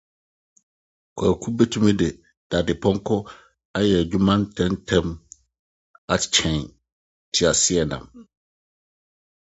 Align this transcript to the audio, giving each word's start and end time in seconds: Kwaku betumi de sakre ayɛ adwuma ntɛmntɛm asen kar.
Kwaku 1.15 1.47
betumi 1.57 1.91
de 1.99 2.07
sakre 2.49 3.15
ayɛ 3.77 3.95
adwuma 4.01 4.33
ntɛmntɛm 4.41 5.07
asen 6.13 6.61
kar. 7.33 7.97